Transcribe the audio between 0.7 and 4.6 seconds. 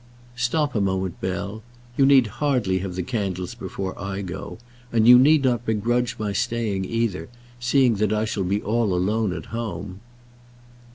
a moment, Bell. You need hardly have the candles before I go,